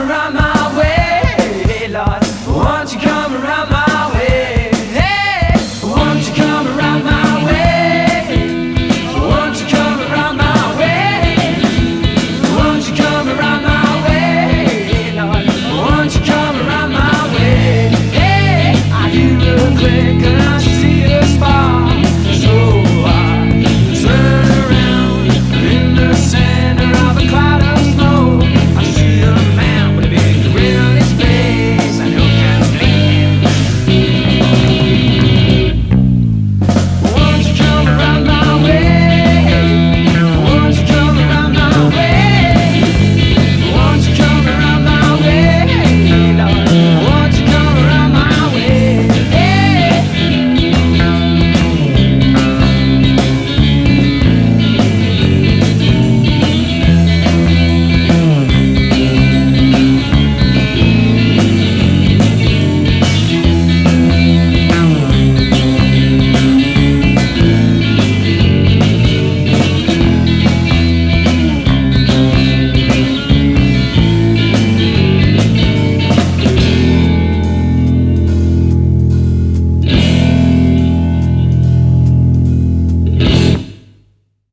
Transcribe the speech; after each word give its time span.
around 0.00 0.39